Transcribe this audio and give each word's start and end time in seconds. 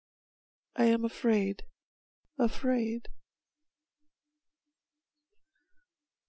I 0.75 0.85
am 0.85 1.05
afraid, 1.05 1.61
afraid. 2.39 3.07